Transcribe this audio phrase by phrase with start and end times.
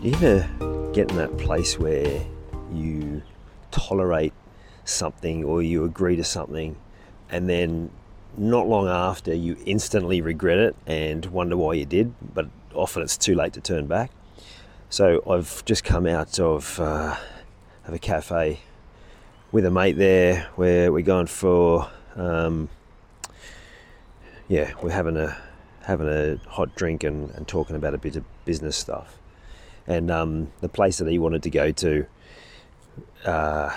[0.00, 2.24] Do you ever get in that place where
[2.72, 3.20] you
[3.72, 4.32] tolerate
[4.84, 6.76] something or you agree to something
[7.28, 7.90] and then
[8.36, 13.16] not long after you instantly regret it and wonder why you did, but often it's
[13.16, 14.12] too late to turn back?
[14.88, 17.16] So I've just come out of, uh,
[17.84, 18.60] of a cafe
[19.50, 22.68] with a mate there where we're going for um,
[24.46, 25.36] yeah we're having a
[25.82, 29.18] having a hot drink and, and talking about a bit of business stuff
[29.88, 32.06] and um, the place that he wanted to go to
[33.24, 33.74] uh,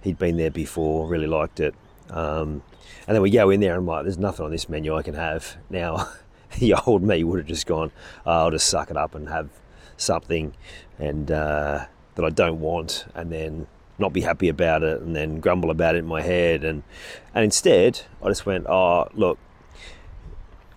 [0.00, 1.74] he'd been there before really liked it.
[2.10, 2.62] Um,
[3.06, 5.02] and then we go in there and I'm like there's nothing on this menu I
[5.02, 5.56] can have.
[5.70, 6.08] Now
[6.58, 7.92] the old me would have just gone
[8.26, 9.50] oh, I'll just suck it up and have
[9.96, 10.54] something
[10.98, 13.66] and uh, that I don't want and then
[13.98, 16.64] not be happy about it and then grumble about it in my head.
[16.64, 16.82] And
[17.34, 19.38] and instead I just went oh look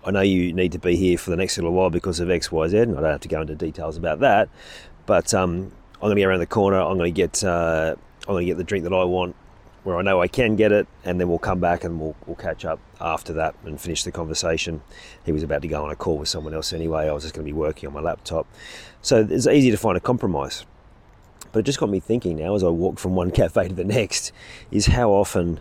[0.07, 2.49] I know you need to be here for the next little while because of X
[2.49, 4.47] Y Z and I don't have to go into details about that
[5.05, 8.33] but um, I'm going to get around the corner I'm going to get uh, I'm
[8.33, 9.35] going to get the drink that I want
[9.83, 12.37] where I know I can get it and then we'll come back and we'll, we'll
[12.37, 14.81] catch up after that and finish the conversation.
[15.25, 17.35] He was about to go on a call with someone else anyway I was just
[17.35, 18.47] going to be working on my laptop.
[19.01, 20.65] So it's easy to find a compromise
[21.51, 23.83] but it just got me thinking now as I walk from one cafe to the
[23.83, 24.31] next
[24.71, 25.59] is how often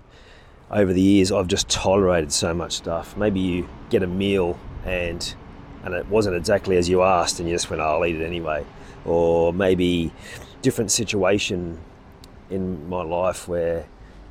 [0.70, 3.16] over the years I've just tolerated so much stuff.
[3.16, 5.34] Maybe you get a meal and
[5.84, 8.24] and it wasn't exactly as you asked and you just went, oh, I'll eat it
[8.24, 8.66] anyway.
[9.04, 10.10] Or maybe
[10.60, 11.78] different situation
[12.50, 13.86] in my life where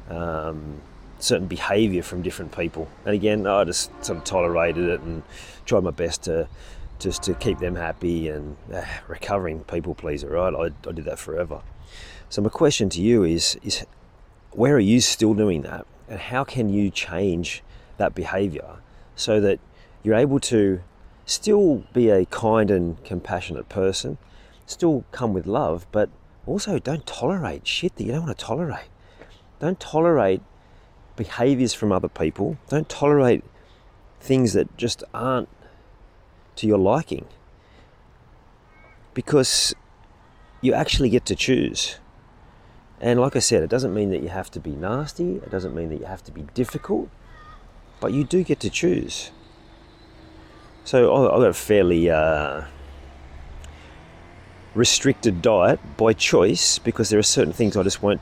[0.09, 0.81] um,
[1.19, 2.89] certain behaviour from different people.
[3.05, 5.23] And again, I just sort of tolerated it and
[5.65, 6.49] tried my best to
[6.99, 10.53] just to keep them happy and uh, recovering people pleaser, right?
[10.53, 11.61] I, I did that forever.
[12.29, 13.85] So my question to you is, is
[14.51, 15.85] where are you still doing that?
[16.07, 17.63] And how can you change
[17.97, 18.77] that behavior
[19.15, 19.59] so that
[20.03, 20.81] you're able to
[21.25, 24.17] still be a kind and compassionate person,
[24.65, 26.09] still come with love, but
[26.45, 28.89] also don't tolerate shit that you don't want to tolerate.
[29.59, 30.41] Don't tolerate
[31.15, 32.57] behaviors from other people.
[32.69, 33.43] Don't tolerate
[34.19, 35.49] things that just aren't
[36.57, 37.25] to your liking
[39.13, 39.73] because
[40.61, 41.97] you actually get to choose.
[43.01, 45.75] And like I said, it doesn't mean that you have to be nasty, it doesn't
[45.75, 47.09] mean that you have to be difficult,
[47.99, 49.31] but you do get to choose.
[50.85, 52.63] So I've got a fairly uh,
[54.75, 58.21] restricted diet by choice because there are certain things I just won't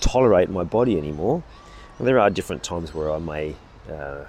[0.00, 1.42] tolerate in my body anymore.
[1.98, 3.56] And there are different times where I may
[3.90, 4.24] uh,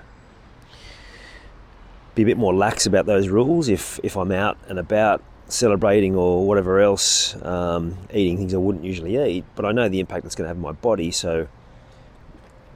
[2.16, 6.16] be a bit more lax about those rules if, if I'm out and about celebrating
[6.16, 10.26] or whatever else, um, eating things I wouldn't usually eat, but I know the impact
[10.26, 11.48] it's going to have on my body, so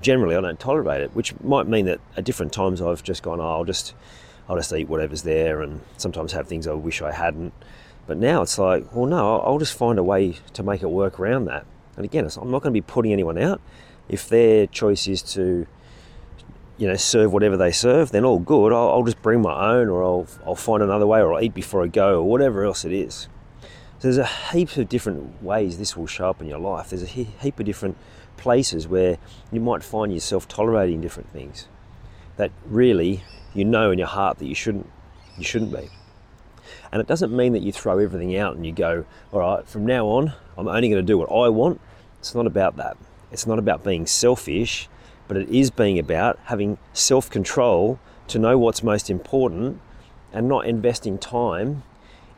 [0.01, 3.39] generally I don't tolerate it, which might mean that at different times I've just gone,
[3.39, 3.93] oh, I'll just,
[4.47, 7.53] I'll just eat whatever's there, and sometimes have things I wish I hadn't.
[8.07, 11.19] But now it's like, well, no, I'll just find a way to make it work
[11.19, 11.65] around that.
[11.95, 13.61] And again, I'm not going to be putting anyone out.
[14.07, 15.67] If their choice is to
[16.79, 18.71] you know, serve whatever they serve, then all good.
[18.71, 21.53] I'll, I'll, just bring my own, or I'll, I'll find another way, or I'll eat
[21.53, 23.27] before I go, or whatever else it is.
[23.99, 26.89] So there's a heap of different ways this will show up in your life.
[26.89, 27.97] There's a heap of different
[28.37, 29.17] places where
[29.51, 31.67] you might find yourself tolerating different things
[32.37, 33.21] that really
[33.53, 34.89] you know in your heart that you shouldn't
[35.37, 35.89] you shouldn't be.
[36.93, 39.85] And it doesn't mean that you throw everything out and you go, all right, from
[39.85, 41.81] now on, I'm only going to do what I want.
[42.19, 42.95] It's not about that.
[43.31, 44.87] It's not about being selfish
[45.29, 49.79] but it is being about having self control to know what's most important
[50.33, 51.83] and not investing time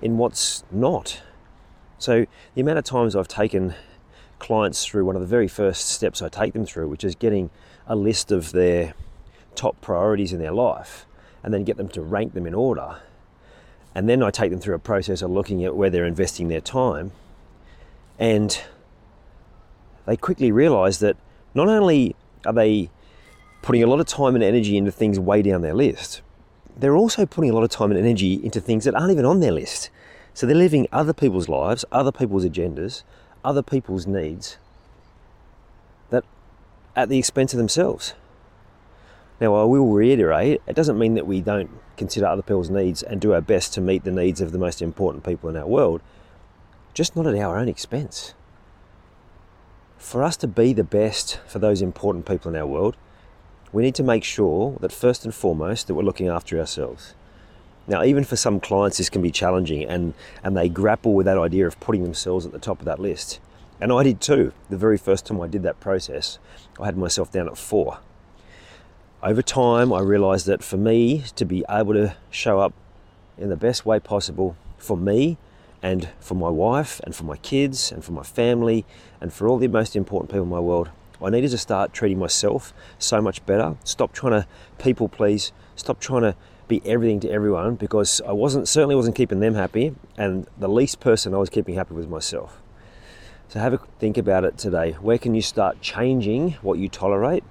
[0.02, 1.22] in what's not.
[1.98, 3.74] So, the amount of times I've taken
[4.40, 7.50] clients through one of the very first steps I take them through, which is getting
[7.88, 8.94] a list of their
[9.56, 11.06] top priorities in their life
[11.44, 12.98] and then get them to rank them in order.
[13.96, 16.62] And then I take them through a process of looking at where they're investing their
[16.62, 17.12] time.
[18.20, 18.60] And
[20.06, 21.16] they quickly realize that
[21.54, 22.16] not only
[22.46, 22.90] are they
[23.62, 26.22] putting a lot of time and energy into things way down their list,
[26.76, 29.40] they're also putting a lot of time and energy into things that aren't even on
[29.40, 29.90] their list.
[30.34, 33.04] So they're living other people's lives, other people's agendas,
[33.44, 34.58] other people's needs
[36.10, 36.24] that
[36.96, 38.14] at the expense of themselves.
[39.40, 43.20] Now, I will reiterate, it doesn't mean that we don't consider other people's needs and
[43.20, 46.02] do our best to meet the needs of the most important people in our world,
[46.94, 48.34] just not at our own expense.
[50.02, 52.98] For us to be the best for those important people in our world,
[53.72, 57.14] we need to make sure that first and foremost that we're looking after ourselves.
[57.88, 60.14] Now, even for some clients, this can be challenging and,
[60.44, 63.40] and they grapple with that idea of putting themselves at the top of that list.
[63.80, 64.52] And I did too.
[64.70, 66.40] The very first time I did that process,
[66.80, 68.00] I had myself down at four.
[69.22, 72.74] Over time, I realized that for me to be able to show up
[73.38, 75.38] in the best way possible for me
[75.84, 78.86] and for my wife and for my kids and for my family
[79.20, 80.90] and for all the most important people in my world,
[81.24, 83.76] I needed to start treating myself so much better.
[83.84, 84.48] Stop trying to
[84.80, 85.52] people please.
[85.76, 86.36] Stop trying to
[86.68, 91.00] be everything to everyone because I wasn't certainly wasn't keeping them happy, and the least
[91.00, 92.62] person I was keeping happy was myself.
[93.50, 94.94] So have a think about it today.
[94.94, 97.44] Where can you start changing what you tolerate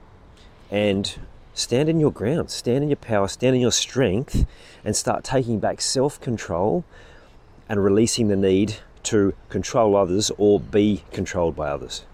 [0.70, 1.18] and
[1.52, 4.46] stand in your ground, stand in your power, stand in your strength,
[4.84, 6.84] and start taking back self control
[7.70, 8.75] and releasing the need
[9.05, 12.05] to control others or be controlled by others.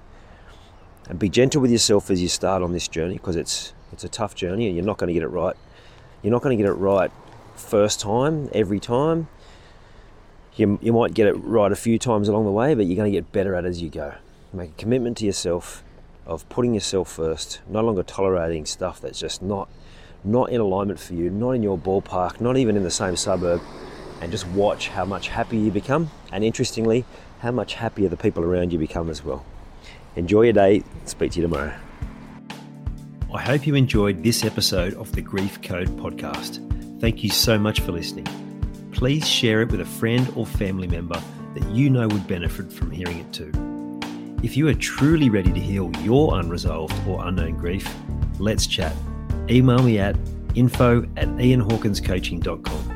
[1.08, 4.08] And be gentle with yourself as you start on this journey because it's it's a
[4.08, 5.56] tough journey and you're not going to get it right.
[6.23, 7.11] You're not going to get it right
[7.55, 9.29] first time, every time.
[10.56, 13.11] You, you might get it right a few times along the way, but you're going
[13.11, 14.14] to get better at it as you go.
[14.52, 15.82] Make a commitment to yourself
[16.26, 19.70] of putting yourself first, no longer tolerating stuff that's just not
[20.23, 23.62] not in alignment for you, not in your ballpark, not even in the same suburb,
[24.20, 26.10] and just watch how much happier you become.
[26.32, 27.04] And interestingly,
[27.40, 29.44] how much happier the people around you become as well.
[30.16, 30.82] Enjoy your day.
[31.04, 31.74] Speak to you tomorrow.
[33.34, 36.62] I hope you enjoyed this episode of the Grief Code podcast.
[37.00, 38.26] Thank you so much for listening.
[38.92, 41.20] Please share it with a friend or family member
[41.54, 43.52] that you know would benefit from hearing it too.
[44.42, 47.86] If you are truly ready to heal your unresolved or unknown grief,
[48.38, 48.94] let's chat.
[49.50, 50.16] Email me at
[50.54, 52.95] info at ianhawkinscoaching.com.